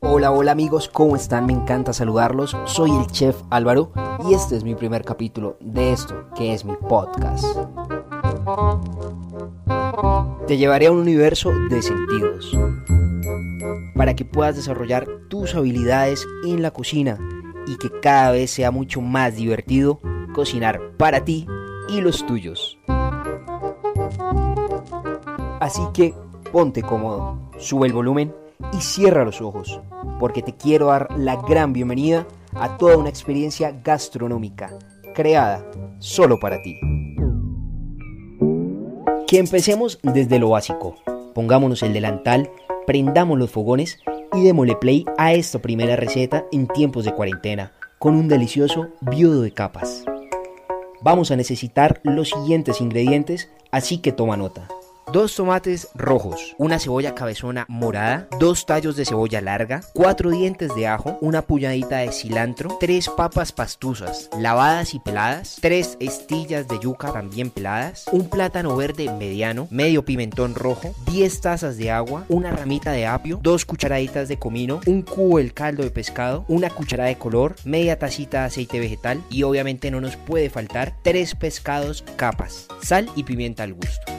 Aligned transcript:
Hola, 0.00 0.32
hola 0.32 0.52
amigos, 0.52 0.88
¿cómo 0.88 1.16
están? 1.16 1.46
Me 1.46 1.52
encanta 1.52 1.92
saludarlos. 1.92 2.56
Soy 2.66 2.90
el 2.90 3.06
chef 3.06 3.36
Álvaro 3.48 3.92
y 4.28 4.34
este 4.34 4.56
es 4.56 4.64
mi 4.64 4.74
primer 4.74 5.02
capítulo 5.02 5.56
de 5.60 5.92
esto 5.92 6.26
que 6.34 6.52
es 6.52 6.64
mi 6.64 6.74
podcast. 6.76 7.44
Te 10.46 10.58
llevaré 10.58 10.88
a 10.88 10.92
un 10.92 10.98
universo 10.98 11.50
de 11.70 11.80
sentidos 11.80 12.58
para 13.94 14.14
que 14.14 14.24
puedas 14.24 14.56
desarrollar 14.56 15.06
tus 15.28 15.54
habilidades 15.54 16.26
en 16.44 16.60
la 16.60 16.70
cocina 16.70 17.18
y 17.66 17.76
que 17.76 17.88
cada 18.00 18.32
vez 18.32 18.50
sea 18.50 18.70
mucho 18.70 19.00
más 19.00 19.36
divertido 19.36 20.00
cocinar 20.34 20.80
para 20.98 21.24
ti 21.24 21.46
y 21.88 22.00
los 22.00 22.26
tuyos. 22.26 22.78
Así 25.60 25.82
que 25.92 26.14
ponte 26.52 26.82
cómodo, 26.82 27.38
sube 27.58 27.86
el 27.86 27.92
volumen 27.92 28.34
y 28.72 28.80
cierra 28.80 29.24
los 29.24 29.40
ojos, 29.40 29.80
porque 30.18 30.42
te 30.42 30.56
quiero 30.56 30.86
dar 30.86 31.08
la 31.16 31.36
gran 31.36 31.72
bienvenida 31.72 32.26
a 32.54 32.78
toda 32.78 32.96
una 32.96 33.10
experiencia 33.10 33.78
gastronómica 33.84 34.70
creada 35.14 35.64
solo 35.98 36.40
para 36.40 36.62
ti. 36.62 36.78
Que 39.26 39.38
empecemos 39.38 40.00
desde 40.02 40.38
lo 40.38 40.50
básico. 40.50 40.96
Pongámonos 41.34 41.82
el 41.82 41.92
delantal, 41.92 42.50
prendamos 42.86 43.38
los 43.38 43.50
fogones 43.50 43.98
y 44.34 44.42
démosle 44.42 44.76
play 44.76 45.04
a 45.18 45.34
esta 45.34 45.60
primera 45.60 45.94
receta 45.94 46.46
en 46.52 46.66
tiempos 46.66 47.04
de 47.04 47.14
cuarentena 47.14 47.72
con 47.98 48.14
un 48.14 48.28
delicioso 48.28 48.88
viudo 49.02 49.42
de 49.42 49.52
capas. 49.52 50.04
Vamos 51.02 51.30
a 51.30 51.36
necesitar 51.36 52.00
los 52.02 52.30
siguientes 52.30 52.80
ingredientes, 52.80 53.50
así 53.70 53.98
que 53.98 54.12
toma 54.12 54.36
nota. 54.36 54.68
Dos 55.12 55.34
tomates 55.34 55.88
rojos, 55.94 56.54
una 56.56 56.78
cebolla 56.78 57.16
cabezona 57.16 57.64
morada, 57.68 58.28
dos 58.38 58.64
tallos 58.64 58.94
de 58.94 59.04
cebolla 59.04 59.40
larga, 59.40 59.82
cuatro 59.92 60.30
dientes 60.30 60.72
de 60.76 60.86
ajo, 60.86 61.18
una 61.20 61.42
puñadita 61.42 61.96
de 61.96 62.12
cilantro, 62.12 62.76
tres 62.78 63.08
papas 63.08 63.50
pastuzas, 63.50 64.30
lavadas 64.38 64.94
y 64.94 65.00
peladas, 65.00 65.58
tres 65.60 65.96
estillas 65.98 66.68
de 66.68 66.78
yuca 66.78 67.12
también 67.12 67.50
peladas, 67.50 68.04
un 68.12 68.28
plátano 68.28 68.76
verde 68.76 69.10
mediano, 69.12 69.66
medio 69.72 70.04
pimentón 70.04 70.54
rojo, 70.54 70.94
10 71.06 71.40
tazas 71.40 71.76
de 71.76 71.90
agua, 71.90 72.24
una 72.28 72.52
ramita 72.52 72.92
de 72.92 73.06
apio, 73.06 73.40
dos 73.42 73.64
cucharaditas 73.64 74.28
de 74.28 74.38
comino, 74.38 74.80
un 74.86 75.02
cubo 75.02 75.38
del 75.38 75.54
caldo 75.54 75.82
de 75.82 75.90
pescado, 75.90 76.44
una 76.46 76.70
cucharada 76.70 77.08
de 77.08 77.18
color, 77.18 77.56
media 77.64 77.98
tacita 77.98 78.42
de 78.42 78.46
aceite 78.46 78.78
vegetal 78.78 79.20
y 79.28 79.42
obviamente 79.42 79.90
no 79.90 80.00
nos 80.00 80.14
puede 80.16 80.50
faltar 80.50 80.94
tres 81.02 81.34
pescados 81.34 82.04
capas, 82.14 82.68
sal 82.80 83.10
y 83.16 83.24
pimienta 83.24 83.64
al 83.64 83.74
gusto. 83.74 84.09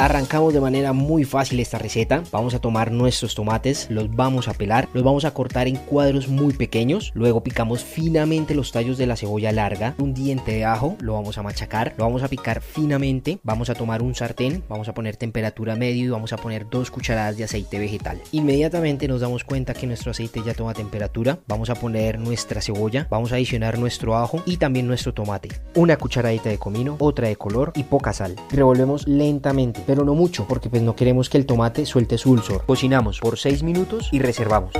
Arrancamos 0.00 0.54
de 0.54 0.60
manera 0.60 0.92
muy 0.92 1.24
fácil 1.24 1.58
esta 1.58 1.76
receta. 1.76 2.22
Vamos 2.30 2.54
a 2.54 2.60
tomar 2.60 2.92
nuestros 2.92 3.34
tomates, 3.34 3.90
los 3.90 4.14
vamos 4.14 4.46
a 4.46 4.54
pelar, 4.54 4.88
los 4.92 5.02
vamos 5.02 5.24
a 5.24 5.32
cortar 5.32 5.66
en 5.66 5.74
cuadros 5.74 6.28
muy 6.28 6.52
pequeños. 6.52 7.10
Luego 7.16 7.42
picamos 7.42 7.82
finamente 7.82 8.54
los 8.54 8.70
tallos 8.70 8.96
de 8.96 9.08
la 9.08 9.16
cebolla 9.16 9.50
larga, 9.50 9.96
un 9.98 10.14
diente 10.14 10.52
de 10.52 10.64
ajo, 10.64 10.96
lo 11.00 11.14
vamos 11.14 11.36
a 11.36 11.42
machacar, 11.42 11.94
lo 11.98 12.04
vamos 12.04 12.22
a 12.22 12.28
picar 12.28 12.62
finamente. 12.62 13.40
Vamos 13.42 13.70
a 13.70 13.74
tomar 13.74 14.00
un 14.00 14.14
sartén, 14.14 14.62
vamos 14.68 14.88
a 14.88 14.94
poner 14.94 15.16
temperatura 15.16 15.74
medio 15.74 16.04
y 16.04 16.10
vamos 16.10 16.32
a 16.32 16.36
poner 16.36 16.70
dos 16.70 16.92
cucharadas 16.92 17.36
de 17.36 17.42
aceite 17.42 17.80
vegetal. 17.80 18.20
Inmediatamente 18.30 19.08
nos 19.08 19.20
damos 19.20 19.42
cuenta 19.42 19.74
que 19.74 19.88
nuestro 19.88 20.12
aceite 20.12 20.44
ya 20.46 20.54
toma 20.54 20.74
temperatura. 20.74 21.40
Vamos 21.48 21.70
a 21.70 21.74
poner 21.74 22.20
nuestra 22.20 22.60
cebolla, 22.60 23.08
vamos 23.10 23.32
a 23.32 23.34
adicionar 23.34 23.80
nuestro 23.80 24.16
ajo 24.16 24.44
y 24.46 24.58
también 24.58 24.86
nuestro 24.86 25.12
tomate. 25.12 25.48
Una 25.74 25.96
cucharadita 25.96 26.50
de 26.50 26.58
comino, 26.58 26.94
otra 27.00 27.26
de 27.26 27.34
color 27.34 27.72
y 27.74 27.82
poca 27.82 28.12
sal. 28.12 28.36
Revolvemos 28.52 29.08
lentamente 29.08 29.87
pero 29.88 30.04
no 30.04 30.14
mucho, 30.14 30.46
porque 30.46 30.68
pues 30.68 30.82
no 30.82 30.94
queremos 30.94 31.30
que 31.30 31.38
el 31.38 31.46
tomate 31.46 31.86
suelte 31.86 32.18
su 32.18 32.28
dulzor. 32.28 32.66
Cocinamos 32.66 33.20
por 33.20 33.38
6 33.38 33.62
minutos 33.62 34.10
y 34.12 34.18
reservamos. 34.18 34.72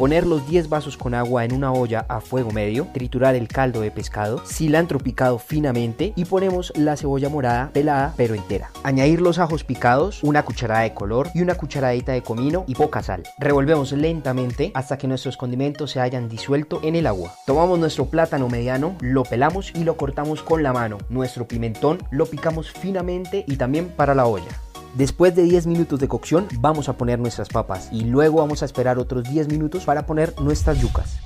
Poner 0.00 0.28
los 0.28 0.48
10 0.48 0.68
vasos 0.68 0.96
con 0.96 1.12
agua 1.12 1.44
en 1.44 1.52
una 1.52 1.72
olla 1.72 2.06
a 2.08 2.20
fuego 2.20 2.52
medio, 2.52 2.86
triturar 2.94 3.34
el 3.34 3.48
caldo 3.48 3.80
de 3.80 3.90
pescado, 3.90 4.40
cilantro 4.46 5.00
picado 5.00 5.40
finamente 5.40 6.12
y 6.14 6.24
ponemos 6.24 6.72
la 6.76 6.96
cebolla 6.96 7.28
morada 7.28 7.70
pelada 7.72 8.14
pero 8.16 8.36
entera. 8.36 8.70
Añadir 8.84 9.20
los 9.20 9.40
ajos 9.40 9.64
picados, 9.64 10.22
una 10.22 10.44
cucharada 10.44 10.82
de 10.82 10.94
color 10.94 11.30
y 11.34 11.42
una 11.42 11.56
cucharadita 11.56 12.12
de 12.12 12.22
comino 12.22 12.62
y 12.68 12.76
poca 12.76 13.02
sal. 13.02 13.24
Revolvemos 13.40 13.90
lentamente 13.90 14.70
hasta 14.72 14.98
que 14.98 15.08
nuestros 15.08 15.36
condimentos 15.36 15.90
se 15.90 16.00
hayan 16.00 16.28
disuelto 16.28 16.78
en 16.84 16.94
el 16.94 17.08
agua. 17.08 17.34
Tomamos 17.44 17.80
nuestro 17.80 18.04
plátano 18.04 18.48
mediano, 18.48 18.94
lo 19.00 19.24
pelamos 19.24 19.72
y 19.74 19.82
lo 19.82 19.96
cortamos 19.96 20.44
con 20.44 20.62
la 20.62 20.72
mano. 20.72 20.98
Nuestro 21.08 21.48
pimentón 21.48 21.98
lo 22.12 22.26
picamos 22.26 22.70
finamente 22.70 23.44
y 23.48 23.56
también 23.56 23.88
para 23.88 24.14
la 24.14 24.26
olla. 24.26 24.67
Después 24.94 25.34
de 25.34 25.42
10 25.42 25.66
minutos 25.66 26.00
de 26.00 26.08
cocción 26.08 26.48
vamos 26.60 26.88
a 26.88 26.94
poner 26.94 27.18
nuestras 27.18 27.48
papas 27.48 27.88
y 27.92 28.04
luego 28.04 28.38
vamos 28.38 28.62
a 28.62 28.64
esperar 28.64 28.98
otros 28.98 29.24
10 29.24 29.48
minutos 29.48 29.84
para 29.84 30.06
poner 30.06 30.34
nuestras 30.40 30.80
yucas. 30.80 31.17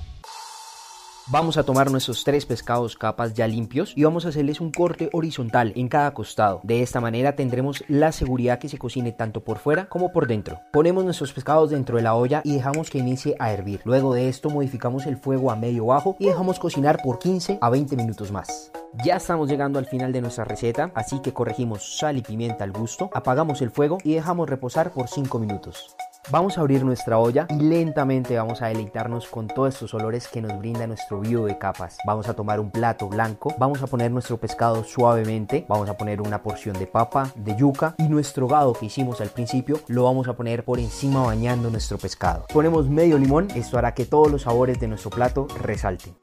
Vamos 1.32 1.56
a 1.56 1.62
tomar 1.62 1.90
nuestros 1.90 2.24
tres 2.24 2.44
pescados 2.44 2.94
capas 2.94 3.32
ya 3.32 3.48
limpios 3.48 3.94
y 3.96 4.04
vamos 4.04 4.26
a 4.26 4.28
hacerles 4.28 4.60
un 4.60 4.70
corte 4.70 5.08
horizontal 5.14 5.72
en 5.76 5.88
cada 5.88 6.12
costado. 6.12 6.60
De 6.62 6.82
esta 6.82 7.00
manera 7.00 7.34
tendremos 7.36 7.82
la 7.88 8.12
seguridad 8.12 8.58
que 8.58 8.68
se 8.68 8.76
cocine 8.76 9.12
tanto 9.12 9.42
por 9.42 9.56
fuera 9.56 9.88
como 9.88 10.12
por 10.12 10.26
dentro. 10.26 10.60
Ponemos 10.74 11.06
nuestros 11.06 11.32
pescados 11.32 11.70
dentro 11.70 11.96
de 11.96 12.02
la 12.02 12.14
olla 12.16 12.42
y 12.44 12.52
dejamos 12.52 12.90
que 12.90 12.98
inicie 12.98 13.34
a 13.38 13.50
hervir. 13.50 13.80
Luego 13.86 14.12
de 14.12 14.28
esto 14.28 14.50
modificamos 14.50 15.06
el 15.06 15.16
fuego 15.16 15.50
a 15.50 15.56
medio 15.56 15.86
bajo 15.86 16.16
y 16.18 16.26
dejamos 16.26 16.58
cocinar 16.58 17.00
por 17.02 17.18
15 17.18 17.60
a 17.62 17.70
20 17.70 17.96
minutos 17.96 18.30
más. 18.30 18.70
Ya 19.02 19.16
estamos 19.16 19.48
llegando 19.48 19.78
al 19.78 19.86
final 19.86 20.12
de 20.12 20.20
nuestra 20.20 20.44
receta, 20.44 20.92
así 20.94 21.20
que 21.20 21.32
corregimos 21.32 21.96
sal 21.96 22.18
y 22.18 22.20
pimienta 22.20 22.64
al 22.64 22.72
gusto, 22.72 23.08
apagamos 23.14 23.62
el 23.62 23.70
fuego 23.70 23.96
y 24.04 24.12
dejamos 24.12 24.50
reposar 24.50 24.92
por 24.92 25.08
5 25.08 25.38
minutos. 25.38 25.96
Vamos 26.30 26.56
a 26.56 26.60
abrir 26.60 26.84
nuestra 26.84 27.18
olla 27.18 27.46
y 27.50 27.56
lentamente 27.56 28.36
vamos 28.36 28.62
a 28.62 28.68
deleitarnos 28.68 29.26
con 29.26 29.48
todos 29.48 29.74
estos 29.74 29.92
olores 29.92 30.28
que 30.28 30.40
nos 30.40 30.56
brinda 30.56 30.86
nuestro 30.86 31.20
vivo 31.20 31.46
de 31.46 31.58
capas. 31.58 31.98
Vamos 32.06 32.28
a 32.28 32.34
tomar 32.34 32.60
un 32.60 32.70
plato 32.70 33.08
blanco, 33.08 33.52
vamos 33.58 33.82
a 33.82 33.88
poner 33.88 34.10
nuestro 34.12 34.38
pescado 34.38 34.84
suavemente, 34.84 35.66
vamos 35.68 35.88
a 35.88 35.96
poner 35.96 36.20
una 36.20 36.42
porción 36.42 36.78
de 36.78 36.86
papa, 36.86 37.32
de 37.34 37.56
yuca 37.56 37.96
y 37.98 38.04
nuestro 38.04 38.46
gado 38.46 38.72
que 38.72 38.86
hicimos 38.86 39.20
al 39.20 39.30
principio 39.30 39.80
lo 39.88 40.04
vamos 40.04 40.28
a 40.28 40.34
poner 40.34 40.64
por 40.64 40.78
encima 40.78 41.26
bañando 41.26 41.70
nuestro 41.70 41.98
pescado. 41.98 42.46
Ponemos 42.52 42.88
medio 42.88 43.18
limón, 43.18 43.48
esto 43.56 43.76
hará 43.76 43.92
que 43.92 44.06
todos 44.06 44.30
los 44.30 44.42
sabores 44.42 44.78
de 44.78 44.88
nuestro 44.88 45.10
plato 45.10 45.48
resalten. 45.60 46.14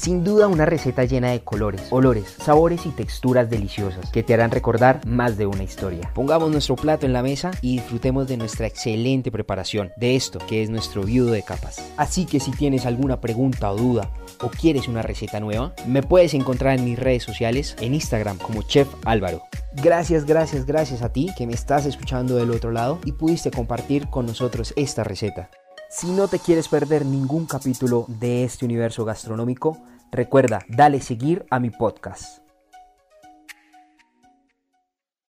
Sin 0.00 0.24
duda 0.24 0.48
una 0.48 0.64
receta 0.64 1.04
llena 1.04 1.30
de 1.30 1.44
colores, 1.44 1.82
olores, 1.90 2.34
sabores 2.42 2.86
y 2.86 2.88
texturas 2.88 3.50
deliciosas 3.50 4.10
que 4.10 4.22
te 4.22 4.32
harán 4.32 4.50
recordar 4.50 5.06
más 5.06 5.36
de 5.36 5.44
una 5.44 5.62
historia. 5.62 6.10
Pongamos 6.14 6.50
nuestro 6.50 6.74
plato 6.74 7.04
en 7.04 7.12
la 7.12 7.22
mesa 7.22 7.50
y 7.60 7.76
disfrutemos 7.76 8.26
de 8.26 8.38
nuestra 8.38 8.66
excelente 8.66 9.30
preparación, 9.30 9.92
de 9.98 10.16
esto 10.16 10.38
que 10.48 10.62
es 10.62 10.70
nuestro 10.70 11.02
viudo 11.02 11.32
de 11.32 11.42
capas. 11.42 11.86
Así 11.98 12.24
que 12.24 12.40
si 12.40 12.50
tienes 12.50 12.86
alguna 12.86 13.20
pregunta 13.20 13.70
o 13.70 13.76
duda 13.76 14.10
o 14.40 14.48
quieres 14.48 14.88
una 14.88 15.02
receta 15.02 15.38
nueva, 15.38 15.74
me 15.86 16.02
puedes 16.02 16.32
encontrar 16.32 16.78
en 16.78 16.86
mis 16.86 16.98
redes 16.98 17.22
sociales, 17.22 17.76
en 17.82 17.92
Instagram 17.92 18.38
como 18.38 18.62
Chef 18.62 18.88
Álvaro. 19.04 19.42
Gracias, 19.74 20.24
gracias, 20.24 20.64
gracias 20.64 21.02
a 21.02 21.12
ti 21.12 21.28
que 21.36 21.46
me 21.46 21.52
estás 21.52 21.84
escuchando 21.84 22.36
del 22.36 22.52
otro 22.52 22.70
lado 22.70 23.00
y 23.04 23.12
pudiste 23.12 23.50
compartir 23.50 24.08
con 24.08 24.24
nosotros 24.24 24.72
esta 24.76 25.04
receta. 25.04 25.50
Si 25.90 26.06
no 26.06 26.28
te 26.28 26.38
quieres 26.38 26.68
perder 26.68 27.04
ningún 27.04 27.46
capítulo 27.46 28.04
de 28.06 28.44
este 28.44 28.64
universo 28.64 29.04
gastronómico, 29.04 29.76
recuerda, 30.12 30.64
dale 30.68 31.00
seguir 31.00 31.44
a 31.50 31.58
mi 31.58 31.70
podcast. 31.70 32.38